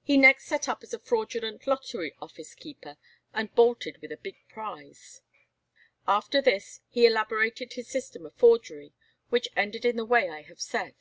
He 0.00 0.16
next 0.16 0.46
set 0.46 0.70
up 0.70 0.82
as 0.82 0.94
a 0.94 0.98
fraudulent 0.98 1.66
lottery 1.66 2.14
office 2.18 2.54
keeper, 2.54 2.96
and 3.34 3.54
bolted 3.54 3.98
with 4.00 4.10
a 4.10 4.16
big 4.16 4.36
prize. 4.48 5.20
After 6.08 6.40
this 6.40 6.80
he 6.88 7.04
elaborated 7.04 7.74
his 7.74 7.86
system 7.86 8.24
of 8.24 8.34
forgery, 8.34 8.94
which 9.28 9.48
ended 9.54 9.84
in 9.84 9.96
the 9.96 10.06
way 10.06 10.30
I 10.30 10.40
have 10.44 10.62
said. 10.62 10.94